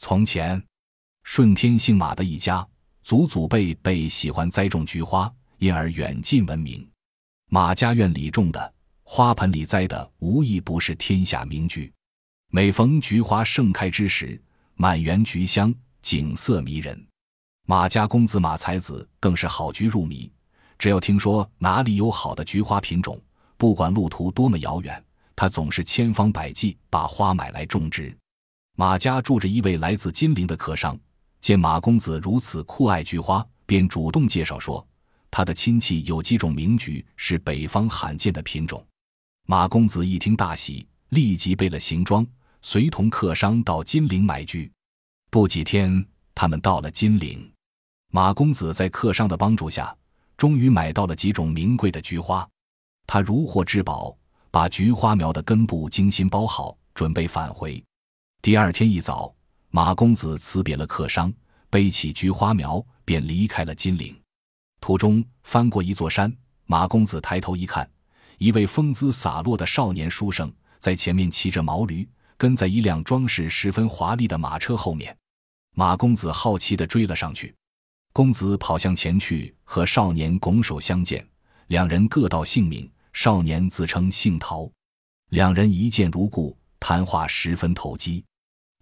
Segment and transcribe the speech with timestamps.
[0.00, 0.62] 从前，
[1.24, 2.66] 顺天姓马的一家
[3.02, 6.88] 祖祖辈辈喜欢栽种菊花，因而远近闻名。
[7.50, 11.92] 马家院里种的花盆里栽的，无一不是天下名菊。
[12.52, 14.40] 每逢菊花盛开之时，
[14.74, 17.06] 满园菊香，景色迷人。
[17.66, 20.30] 马家公子马才子更是好菊入迷，
[20.78, 23.20] 只要听说哪里有好的菊花品种，
[23.56, 25.04] 不管路途多么遥远，
[25.34, 28.16] 他总是千方百计把花买来种植。
[28.80, 30.96] 马家住着一位来自金陵的客商，
[31.40, 34.86] 见马公子如此酷爱菊花，便主动介绍说，
[35.32, 38.86] 他的亲戚有几种名菊是北方罕见的品种。
[39.48, 42.24] 马公子一听大喜，立即备了行装，
[42.62, 44.70] 随同客商到金陵买菊。
[45.28, 47.52] 不几天，他们到了金陵。
[48.12, 49.92] 马公子在客商的帮助下，
[50.36, 52.48] 终于买到了几种名贵的菊花。
[53.08, 54.16] 他如获至宝，
[54.52, 57.84] 把菊花苗的根部精心包好，准备返回。
[58.40, 59.34] 第二天一早，
[59.70, 61.32] 马公子辞别了客商，
[61.68, 64.16] 背起菊花苗，便离开了金陵。
[64.80, 66.32] 途中翻过一座山，
[66.64, 67.88] 马公子抬头一看，
[68.38, 75.14] 一位风姿洒落的少年书生在前面骑着毛驴，跟在一辆装饰十分华丽的马车后面。
[75.74, 77.52] 马公子好奇地追了上去。
[78.12, 81.26] 公子跑向前去，和少年拱手相见，
[81.66, 82.88] 两人各道姓名。
[83.12, 84.70] 少年自称姓陶，
[85.30, 88.24] 两人一见如故，谈话十分投机。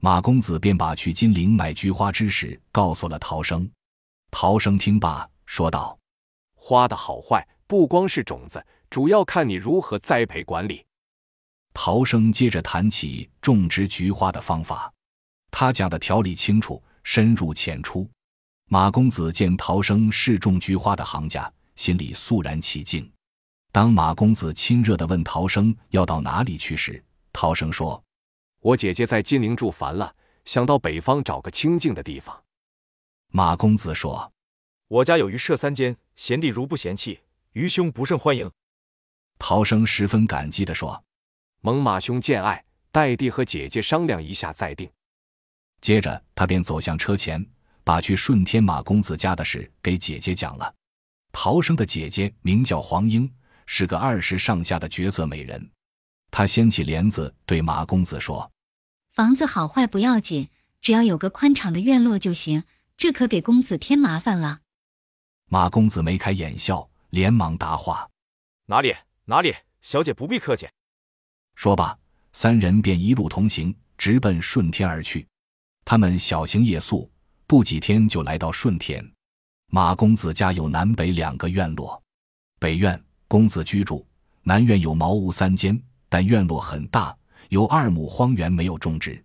[0.06, 3.68] 马公子便把去金陵买菊花之事告诉了陶生。
[4.30, 5.98] 陶生听罢，说道
[6.54, 10.86] ：“花的好坏不光是种子，主要看你如何栽培管理。”
[11.74, 14.94] 陶生接着谈起种植菊花的方法，
[15.50, 18.08] 他讲的条理清楚，深入浅出。
[18.68, 23.10] 马公子见陶生是种菊花的行家，心里肃然起敬。
[23.72, 28.00] 当马公子亲热地问陶生要到哪里去时，陶生说
[28.66, 32.42] ：“我姐姐在金陵住烦了，想到北方找个清静的地方。”
[33.30, 34.32] 马公子说
[34.88, 37.20] ：“我家有鱼舍三间，贤弟如不嫌弃，
[37.52, 38.50] 愚兄不胜欢迎。”
[39.38, 41.04] 陶生十分感激地说
[41.62, 44.90] ：“蒙马兄见爱，待弟和姐姐商量一下再定。”
[45.80, 47.44] 接着他便走向车前。
[47.84, 50.74] 把去顺天马公子家的事给姐姐讲了。
[51.30, 53.32] 陶生的姐姐名叫黄英，
[53.64, 55.70] 是个二十上下的绝色美人。
[56.32, 58.50] 她掀起帘子对马公子说
[59.16, 60.50] ：“房子好坏不要紧，
[60.82, 62.64] 只要有个宽敞的院落就行。
[62.98, 64.60] 这可给公子添麻烦了。”
[65.48, 68.10] 马公子眉开眼笑，连忙答话
[68.68, 68.94] ：“哪里
[69.24, 70.68] 哪里，小姐不必客气。”
[71.56, 71.98] 说罢，
[72.34, 75.26] 三人便一路同行，直奔顺天而去。
[75.82, 77.10] 他们小行夜宿。
[77.46, 79.12] 不几天就来到顺天，
[79.68, 82.02] 马公子家有南北两个院落，
[82.58, 84.04] 北院公子居住，
[84.42, 87.16] 南院有茅屋三间，但院落很大，
[87.48, 89.22] 有二亩荒原没有种植。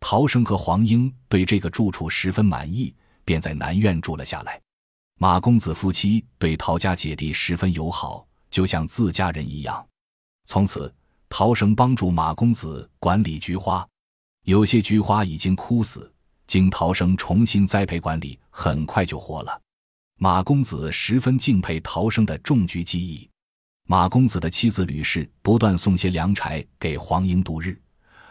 [0.00, 2.94] 陶生和黄英对这个住处十分满意，
[3.24, 4.60] 便在南院住了下来。
[5.18, 9.86] 马公子夫妻对陶家姐弟十分友好，就像自家人一样。
[10.46, 10.92] 从此，
[11.28, 13.86] 陶生帮助马公子管理菊花，
[14.44, 16.12] 有些菊花已经枯死。
[16.46, 19.58] 经陶生重新栽培管理，很快就活了。
[20.18, 23.28] 马公子十分敬佩陶生的种菊技艺。
[23.86, 27.78] 马公子的妻子吕氏不断送些粮柴给黄英度日，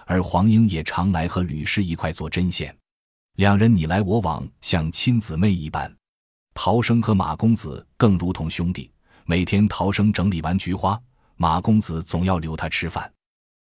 [0.06, 2.76] 而黄英也常来和吕氏一块做针线，
[3.36, 5.96] 两人你来我往，像亲姊妹一般。
[6.56, 8.92] 陶生和马公子更如同兄弟。
[9.26, 11.00] 每天陶生整理完菊花，
[11.36, 13.12] 马公子总要留他吃饭。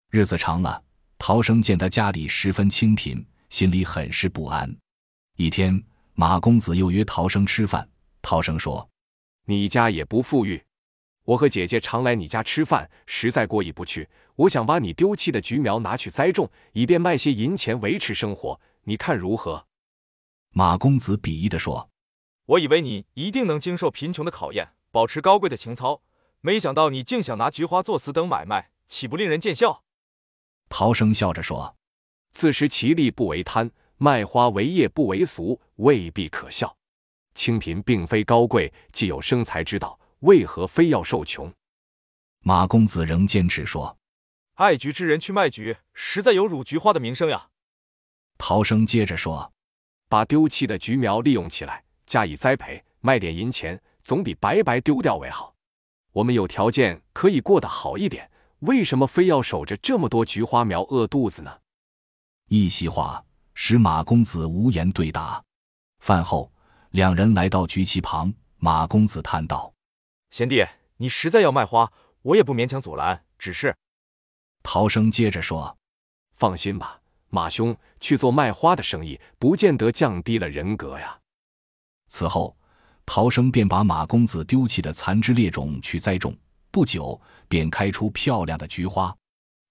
[0.09, 0.83] 日子长了，
[1.17, 3.23] 陶生见他家里十分清贫。
[3.49, 4.75] 心里很是不安。
[5.37, 5.81] 一天，
[6.15, 7.87] 马公子又约陶生吃饭。
[8.19, 8.89] 陶生说
[9.45, 10.61] ：“你家也不富裕，
[11.25, 14.09] 我和姐姐常来你家吃饭，实在过意不去。
[14.35, 18.59] 我想把你丢弃的橘苗拿去栽种，以便卖些银钱维持生活。
[18.83, 19.67] 你看如何？”
[20.51, 21.89] 马公子鄙夷地说
[22.45, 26.01] ：“我以为你一定能经受贫穷的考验，保持高贵的情操，
[26.41, 29.83] 没想到你竟想拿菊花做此等买卖，岂不令人见笑？”
[30.69, 31.75] 陶生笑着说。
[32.33, 36.75] 自食其力不为贪，卖花为业不为俗，未必可笑。
[37.35, 41.53] 清贫并非高贵，既有生财之道，为何非要受穷？
[42.39, 43.97] 马公子仍坚持说
[44.55, 47.49] ：“爱菊之人去卖菊，实在有辱菊花的名声呀。”
[48.39, 49.51] 陶生接着说
[50.07, 55.55] ：“把丢弃的菊苗利用起来，加以栽培，卖点银钱，总比白白丢掉为好。
[56.13, 61.59] 我们有条件可以过得好一点，为什么非要守着这么多菊花苗饿肚子呢？”
[62.47, 65.43] 一席话使马公子无言对答。
[65.99, 66.49] 饭后，
[66.91, 69.72] 两人来到菊旗旁，马公子叹道
[70.33, 70.65] ：“贤弟，
[70.97, 71.93] 你实在要卖花，
[72.23, 73.23] 我也不勉强阻拦。
[73.37, 73.77] 只是……”
[74.63, 75.77] 陶生接着说
[76.33, 76.99] ：“放心吧，
[77.29, 81.19] 马兄去做卖花的生意，不见得降低了人格呀。
[82.07, 82.57] 此后，
[83.05, 86.35] 陶生便把马公子丢弃的残枝劣种去栽种，
[86.71, 89.15] 不久便开出漂亮的菊花。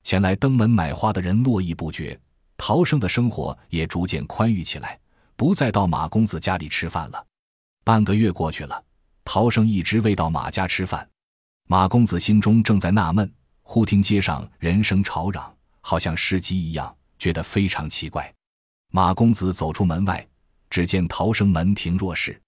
[0.04, 2.16] 前来登门买花的人络绎不绝，
[2.56, 5.00] 陶生的生活也逐渐宽裕起来，
[5.34, 7.26] 不再到马公子家里吃饭了。
[7.82, 8.84] 半个月过去了，
[9.24, 11.08] 陶生一直未到马家吃饭。
[11.68, 13.32] 马公子心中正在纳闷，
[13.62, 18.32] 忽听街上人声吵嚷，好像市集一样，觉得非常奇怪。
[18.90, 20.26] 马公子走出门外，
[20.68, 22.38] 只见陶生门庭若市，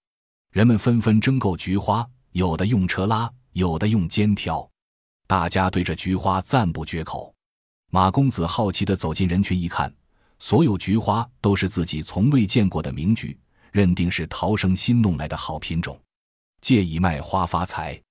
[0.51, 4.69] 人们纷纷争购菊花，有的用车拉，有的用肩挑，
[5.25, 7.33] 大家对着菊花赞不绝口。
[7.89, 9.91] 马公子好奇地走进人群一看，
[10.37, 13.39] 所有菊花都是自己从未见过的名菊，
[13.71, 15.99] 认定是陶生新弄来的好品种，
[16.65, 18.01] 借以卖花发财。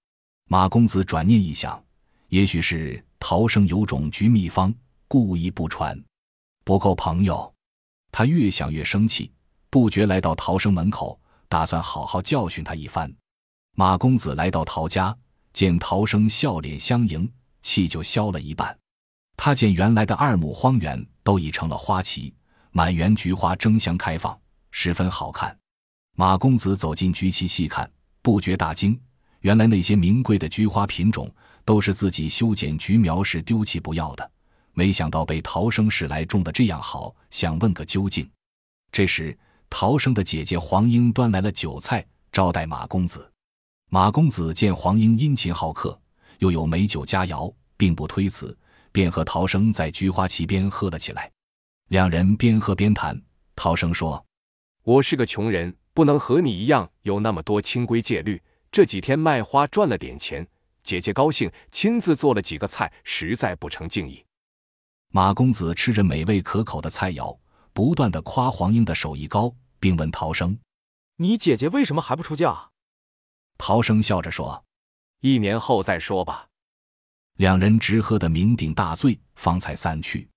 [0.46, 1.84] 马公子转念一想，
[2.28, 4.72] 也许是陶生有种菊秘方，
[5.08, 6.00] 故意不传，
[6.62, 7.52] 不够朋友。
[8.12, 9.32] 他越想越生气，
[9.70, 13.12] 不觉来到陶生门口，打算好好教训他一番。
[13.74, 15.12] 马公子来到陶家，
[15.52, 17.28] 见陶生笑脸相迎，
[17.60, 18.78] 气就消了一半。
[19.36, 22.32] 他见原来的二亩荒原都已成了花旗，
[22.70, 24.40] 满园菊花争相开放，
[24.70, 25.58] 十分好看。
[26.14, 27.90] 马公子走进菊旗细看，
[28.24, 28.98] 不觉大惊。
[29.40, 31.30] 原来那些名贵的菊花品种
[31.62, 34.30] 都是自己修剪菊苗时丢弃不要的，
[34.72, 38.26] 没想到被陶生使来种的这样好，想问个究竟。
[38.90, 39.36] 这时，
[39.68, 43.30] 陶生的姐姐黄英端来了酒菜招待马公子。
[43.90, 46.00] 马公子见黄英殷勤好客，
[46.38, 48.56] 又有美酒佳肴，并不推辞，
[48.90, 51.30] 便和陶生在菊花旗边喝了起来。
[51.88, 53.20] 两人边喝边谈，
[53.54, 54.24] 陶生说
[54.82, 60.44] ：“我是个穷人，不能和你一样有那么多清规戒律。”这几天卖花赚了点钱，
[60.82, 64.26] 姐姐高兴，亲自做了几个菜，实在不成敬意。
[65.10, 67.38] 马公子吃着美味可口的菜肴，
[67.72, 70.58] 不断的夸黄英的手艺高，并问陶生
[71.18, 72.70] ：“你姐姐为什么还不出嫁？”
[73.56, 74.64] 陶生笑着说
[75.22, 76.48] ：“一年后再说吧。”
[77.38, 80.28] 两人直喝的酩酊大醉，方才散去。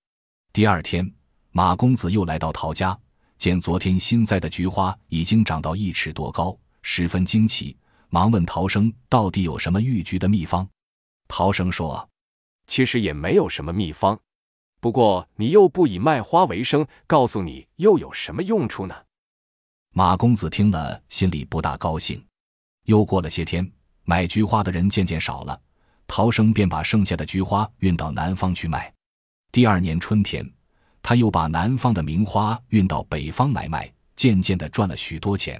[0.52, 1.12] 第二天，
[1.50, 2.96] 马公子又来到陶家，
[3.38, 7.76] 见昨天新栽的菊花已经长到一尺多高，十分惊奇。
[8.10, 10.66] 忙问陶生到底有什么育菊的秘方？
[11.28, 12.08] 陶生说
[12.66, 14.18] ：“其实也没有什么秘方，
[14.80, 18.94] 不过你又不以卖花为生，告诉你又有什么用处呢？”
[19.94, 22.20] 马公子听了，心里不大高兴。
[22.86, 23.70] 又过了些天，
[24.04, 25.60] 买菊花的人渐渐少了，
[26.06, 28.92] 陶生便把剩下的菊花运到南方去卖。
[29.52, 30.50] 第二年春天，
[31.08, 35.58] 他又把南方的名花运到北方来卖，渐渐的赚了许多钱。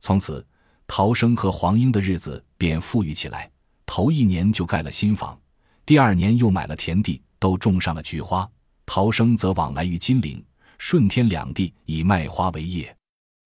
[0.00, 0.44] 从此。
[0.88, 3.48] 陶生和黄英的日子便富裕起来。
[3.86, 5.40] 头一年就盖了新房，
[5.86, 8.50] 第二年又买了田地，都种上了菊花。
[8.84, 10.44] 陶生则往来于金陵、
[10.78, 12.94] 顺天两地，以卖花为业。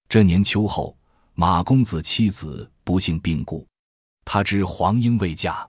[0.08, 0.96] 这年秋后，
[1.34, 3.64] 马公子妻子不幸病故，
[4.24, 5.68] 他知黄英未嫁，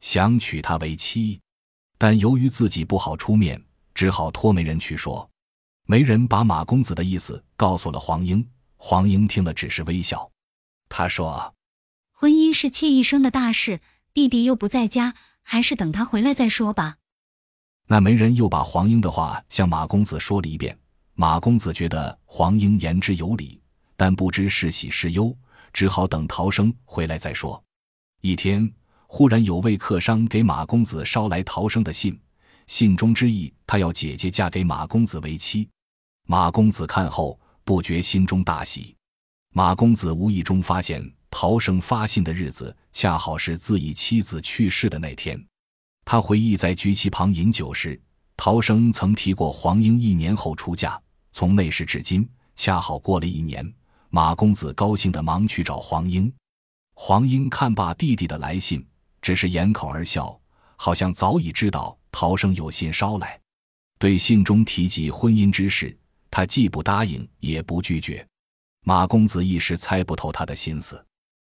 [0.00, 1.40] 想娶她为妻，
[1.98, 3.60] 但由于自己不好出面，
[4.00, 5.28] 只好托媒人去说。
[5.84, 8.48] 媒人把马公子的意思告诉了黄英，
[8.78, 10.30] 黄英听了只是微笑。
[10.88, 11.54] 他说
[12.10, 13.82] ：“婚姻是妾一生的大事，
[14.14, 16.96] 弟弟又不在家，还是等他回来再说吧。”
[17.88, 20.74] 那媒人又把黄英的话向马公子说了一遍。
[21.12, 23.60] 马公子觉得黄英言之有理，
[23.98, 25.36] 但不知是喜是忧，
[25.74, 27.62] 只好等陶生回来再说。
[28.22, 28.72] 一天，
[29.06, 32.18] 忽然有位客商给马公子捎来陶生的信，
[32.66, 35.68] 信中之意，他要姐姐嫁给马公子为妻。
[36.26, 38.96] 马公子看后，不觉心中大喜。
[39.54, 41.00] 马公子无意中发现，
[41.30, 45.40] 陶生发信的日子恰好是自己妻子去世的那天。
[46.04, 47.96] 他回忆在菊旗旁饮酒时，
[48.36, 51.00] 陶生曾提过黄英一年后出嫁。
[51.30, 53.72] 从那时至今，恰好过了一年。
[54.08, 56.32] 马公子高兴的忙去找黄英。
[56.96, 58.84] 黄英看罢弟弟的来信，
[59.22, 60.36] 只是掩口而笑，
[60.74, 63.39] 好像早已知道陶生有信捎来。
[64.00, 65.94] 对信中提及婚姻之事，
[66.30, 68.26] 他既不答应，也不拒绝。
[68.80, 71.04] 马公子一时猜不透他的心思，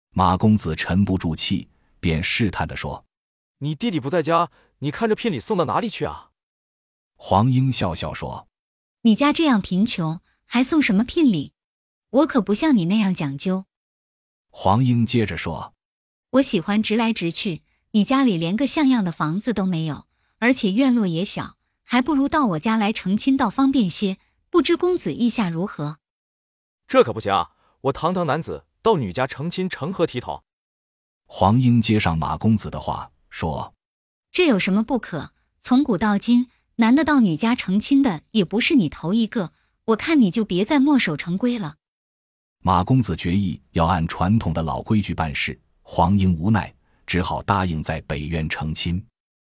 [0.09, 1.69] 马公子沉不住气，
[2.01, 3.05] 便试探地说
[3.59, 6.31] ：“你弟弟不在家，你看这聘礼送到哪里去啊？”
[7.15, 8.49] 黄英笑笑说
[9.03, 11.53] ：“你家这样贫穷，还送什么聘礼？
[12.09, 13.63] 我可不像你那样讲究。”
[14.51, 15.73] 黄英接着说
[16.31, 20.05] ：“我喜欢直来直去，你家里连个像样的房子都没有，
[20.39, 21.55] 而且院落也小，
[21.91, 24.17] 还不如到我家来成亲倒方便些。
[24.49, 25.97] 不知公子意下如何？”
[26.87, 27.49] 这可不行啊！
[27.81, 30.41] 我堂堂男子到女家成亲，成何体统？
[31.25, 33.73] 黄英接上马公子的话说
[34.31, 35.31] ：“这有什么不可？
[35.59, 39.51] 从古到今，男的到女家成亲的也不是你头一个，
[39.87, 41.75] 我看你就别再墨守成规了。
[42.59, 46.73] 马公子决意要按传统的老规矩办事，黄英无奈，
[47.05, 49.05] 只好答应在北院成亲。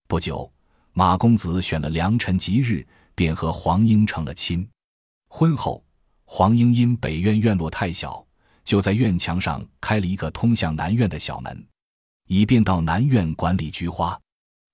[0.07, 0.52] 不久，
[0.95, 2.85] 马公子选了良辰吉日，
[3.15, 4.67] 便和黄英成了亲。
[5.27, 5.83] 婚后，
[6.23, 8.23] 黄英因北院院落太小，
[8.63, 11.67] 就在院墙上开了一个通向南院的小门，
[12.27, 14.19] 以便到南院管理菊花。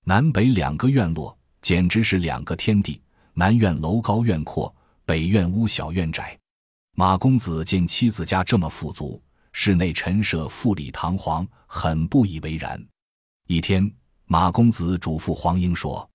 [0.04, 3.00] 南北两个院落简直是两个天地。
[3.32, 4.74] 南院楼高院阔，
[5.06, 6.38] 北院屋小院窄。
[6.96, 9.22] 马公子见妻子家这么富足，
[9.52, 12.84] 室内陈设富丽堂皇，很不以为然。
[13.46, 13.90] 一天，
[14.32, 16.08] 马公子嘱咐黄英说：“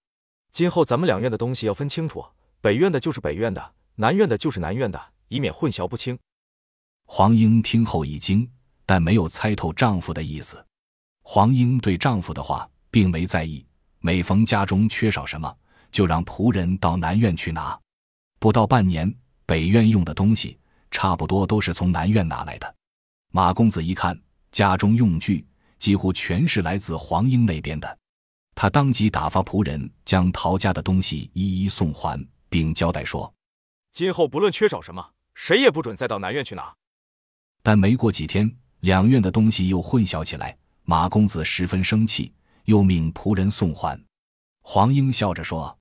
[0.50, 2.24] 今后咱们两院的东西要分清楚，
[2.62, 6.17] 北院的就是北院的，南院的就是南院的，以免混淆不清。”
[7.07, 8.50] 黄英听后一惊，
[8.86, 10.65] 但没有猜透丈夫的意思。
[11.24, 13.65] 黄英对丈夫的话并没在意，
[14.00, 15.53] 每逢家中缺少什么，
[15.91, 17.77] 就让仆人到南院去拿。
[18.39, 19.13] 不到半年，
[19.45, 20.57] 北院用的东西。
[20.89, 22.75] 差不多都是从南院拿来的。
[23.34, 24.17] 马公子一看
[24.51, 25.45] 家中用具
[25.77, 27.98] 几乎全是来自黄英那边的，
[28.55, 32.19] 他当即打发仆人将陶家的东西一一送还，
[32.50, 33.31] 并交代说
[33.91, 36.74] ：“今后不论缺少什么，谁也不准再到南院去拿。”
[37.62, 42.33] 但没过几天，两院的东西又混淆起来，马公子十分生气，
[42.63, 44.01] 又命仆人送还。
[44.62, 45.77] 黄英笑着说：“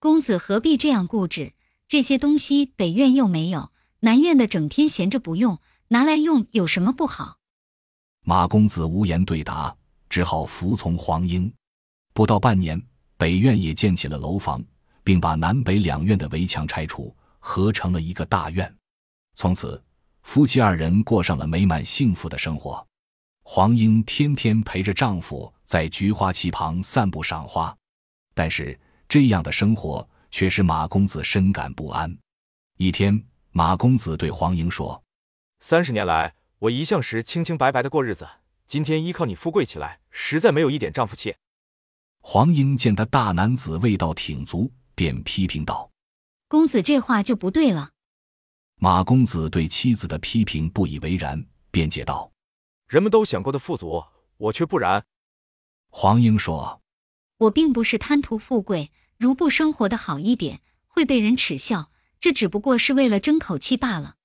[0.00, 1.54] 公子何必这样固执？
[1.86, 3.70] 这些东西北院又没有。”
[4.00, 7.38] 南院的整天闲着不用，拿来用有什么不好？
[8.22, 9.76] 马公子无言对答，
[10.08, 11.52] 只好服从黄英。
[12.12, 12.80] 不到半年，
[13.16, 14.62] 北院也建起了楼房，
[15.04, 18.74] 并把南北两院的围墙拆除，合成了一个大院。
[19.34, 19.82] 从此，
[20.22, 22.86] 夫妻二人过上了美满幸福的生活。
[23.44, 27.76] 黄英天天陪着丈夫在菊花旗旁散步赏花，
[28.34, 32.16] 但是这样的生活却使马公子深感不安。
[32.76, 33.24] 一天。
[33.50, 35.02] 马公子对黄英说
[35.58, 38.28] ：“三十年来，我一向是清清白白的过日子。
[38.66, 41.34] 今天依靠你富贵起来，实在没有一点丈夫气。”
[42.30, 45.90] 黄英见他大男子味道挺足，便批评道
[46.46, 47.92] ：“公子这话就不对了。”
[48.76, 52.30] 马公子对妻子的批评不以为然，辩解道
[52.86, 54.04] ：“人们都想过的富足，
[54.36, 55.02] 我却不然。”
[55.88, 56.82] 黄英说
[57.38, 64.16] ：“我并不是贪图富贵，如不生活的好一点，会被人耻笑。”这只不过是为了争口气罢了。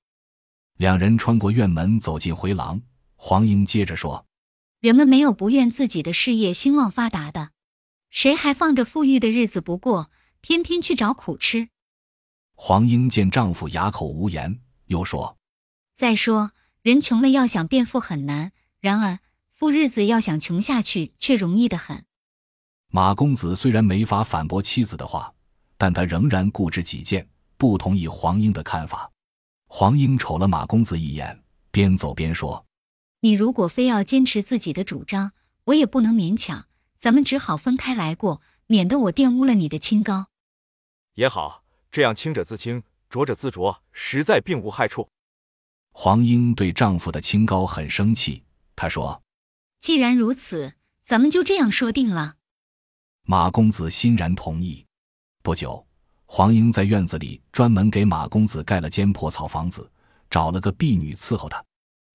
[0.75, 2.81] 两人穿过院门，走进回廊。
[3.15, 4.25] 黄英接着说
[4.81, 7.51] ：“人们没有不愿自己的事业兴旺发达的，
[8.13, 11.69] 谁还放着富裕的日子不过，偏偏去找苦吃？”
[12.55, 15.37] 黄英见丈夫哑口无言，又说
[15.97, 16.51] ：“再说，
[16.83, 22.05] 人穷了要想变富很难，然而富日子要想穷下去却容易得很。”
[22.93, 25.33] 马公子虽然没法反驳妻子的话，
[25.79, 27.27] 但他仍然固执己见。
[27.57, 29.11] 不同意黄英的看法，
[29.67, 32.65] 黄英瞅了马公子一眼，边走边说
[33.21, 35.31] ：“你如果非要坚持自己的主张，
[35.65, 36.67] 我也不能勉强，
[37.03, 40.27] 咱们只好分开来过，免得我玷污了你的清高。”
[41.15, 45.09] 也好，这样清者自清，浊者自浊，实在并无害处。
[45.91, 49.21] 黄英对丈夫的清高很生气，她说
[49.81, 52.35] ：“既然如此，咱们就这样说定了。”
[53.27, 54.85] 马公子欣然同意。
[55.41, 55.85] 不久。
[56.25, 59.91] 黄英在院子里专门给马公子盖了间破草房子，
[60.29, 61.63] 找了个婢女伺候他。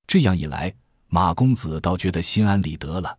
[0.06, 0.74] 这样一来，
[1.08, 3.16] 马公子倒觉得心安理得了。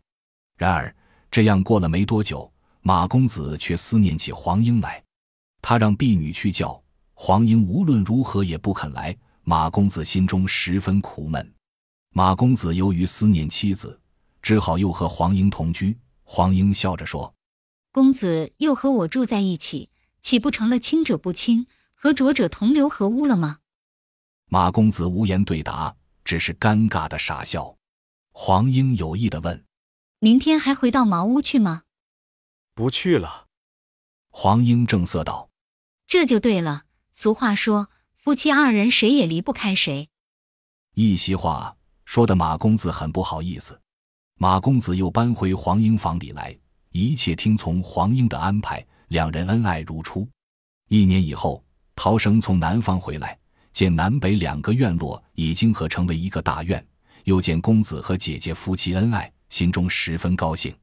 [0.57, 0.93] 然而，
[1.31, 5.03] 这样过了没多久，马公子却思念起黄英来。
[5.61, 6.81] 他让婢女去叫
[7.13, 9.15] 黄英，无论如何也不肯来。
[9.43, 11.53] 马公子心中十分苦闷。
[12.13, 13.99] 马公子由于思念妻子，
[14.41, 15.97] 只好又和黄英同居。
[16.23, 17.33] 黄英笑着说
[17.91, 19.89] ：“公子又和我住在一起。”
[20.21, 23.59] 岂不成了清者不清，和浊者同流合污了吗？
[24.47, 25.95] 马公子无言对答，
[26.25, 27.75] 只是尴尬的傻笑。
[28.33, 29.63] 黄英有意的问
[30.19, 31.83] ：“明天还回到茅屋去吗
[32.75, 33.47] ？”“不去了。”
[34.31, 35.49] 黄英正色道。
[36.05, 36.83] “这就对了。
[37.13, 40.09] 俗话说，夫妻二人谁也离不开谁。”
[40.95, 43.79] 一席话说的马公子很不好意思。
[44.35, 46.57] 马公子又搬回黄英房里来，
[46.91, 48.85] 一切听从黄英的安排。
[49.09, 50.27] 两人恩爱如初。
[50.87, 51.63] 一年以后，
[51.95, 53.37] 陶生从南方回来，
[53.73, 56.85] 见南北两个院落已经合成为一个大院，
[57.23, 60.75] 又见公子和姐姐夫妻恩爱，心中十分高兴。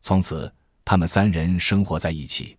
[0.00, 0.52] 从此，
[0.84, 2.56] 他们三人生活在一起。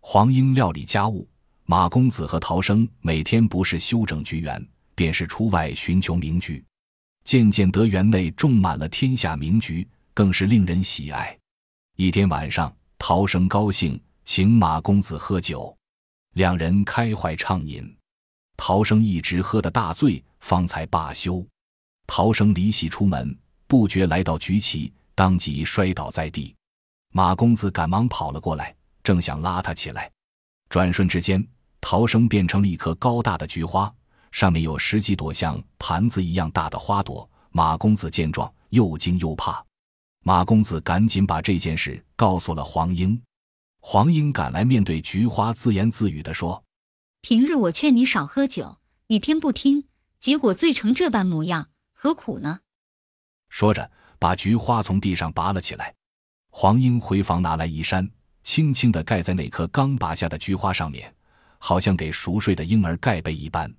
[0.00, 1.28] 黄英料理家务，
[1.64, 4.64] 马公子和陶生每天不是修整菊园，
[4.94, 6.64] 便是出外寻求名菊。
[7.24, 11.36] 渐渐得园内种满了天下名菊，更是令人喜爱。
[11.96, 14.00] 一天晚上，陶生高兴。
[14.30, 15.74] 请马公子喝酒。
[16.34, 17.96] 两人开怀畅饮，
[18.58, 21.42] 陶生一直喝得大醉，方才罢休。
[22.06, 23.34] 陶生离席出门，
[23.68, 26.56] 不觉来到菊旗，当即摔倒在地。
[27.12, 30.10] 马公子赶忙跑了过来，正想拉他起来，
[30.70, 31.46] 转瞬之间，
[31.78, 33.94] 陶生变成了一棵高大的菊花，
[34.32, 37.28] 上面有十几朵像盘子一样大的花朵。
[37.50, 39.62] 马公子见状，又惊又怕。
[40.24, 43.20] 马公子赶紧把这件事告诉了黄英。
[43.80, 46.64] 黄英赶来，面对菊花，自言自语地说
[47.20, 49.84] ：“平日我劝你少喝酒，你偏不听，
[50.18, 52.60] 结果醉成这般模样，何苦呢？”
[53.48, 55.94] 说着，把菊花从地上拔了起来。
[56.50, 58.08] 黄英回房拿来衣衫，
[58.42, 61.14] 轻轻地盖在那棵刚拔下的菊花上面，
[61.58, 63.72] 好像给熟睡的婴儿盖被一般。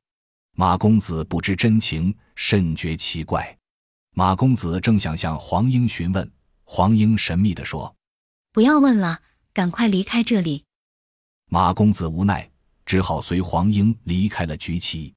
[0.55, 3.57] 马公子不知真情，甚觉奇怪。
[4.15, 6.31] 马公子正想向黄英询问，
[6.63, 7.95] 黄英神秘地说
[8.51, 9.21] ：“不要问了。”
[9.51, 10.63] 赶快离开这里！
[11.49, 12.49] 马公子无奈，
[12.85, 15.13] 只好随黄英离开了菊旗。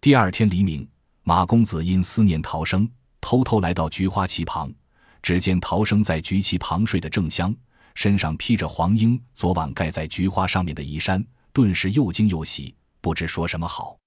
[0.00, 0.86] 第二天黎明，
[1.22, 2.90] 马公子因思念逃生，
[3.28, 4.72] 偷偷来到菊花旗旁，
[5.20, 7.54] 只见陶生在菊旗旁睡得正香，
[7.94, 13.98] 身上披着黄英昨晚盖在菊花上面的衣衫，顿时又惊又喜，不知说什么好。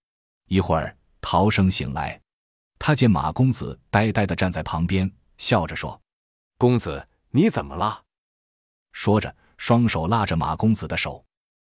[0.48, 2.20] 一会儿，陶生醒来，
[2.80, 6.01] 他见马公子呆呆地站在旁边，笑着说
[6.58, 8.04] ：“公子，你怎么了？”
[8.92, 9.36] 说着。
[9.60, 11.24] 双手拉着马公子的手，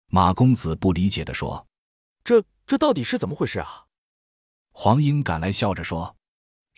[0.06, 1.66] 马公子不理解的说
[2.22, 3.86] ：“这这到底是怎么回事啊？”
[4.70, 6.14] 黄英赶来笑着说：“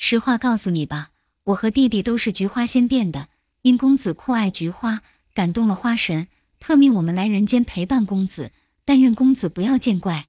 [0.05, 1.11] 实话告诉你吧，
[1.45, 3.29] 我和弟弟都是菊花仙变的，
[3.63, 5.01] 因公子酷爱菊花，
[5.33, 6.27] 感动了花神，
[6.59, 8.51] 特命我们来人间陪伴公子，
[8.85, 10.27] 但愿公子不要见怪。”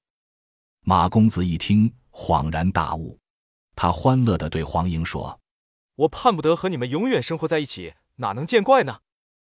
[0.86, 3.18] 马公子一听，恍然大悟，
[3.76, 5.40] 他欢乐的对黄英说
[6.06, 9.00] ：“我盼不得和你们永远生活在一起，哪能见怪呢？”